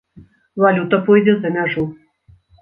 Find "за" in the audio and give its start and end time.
1.45-1.53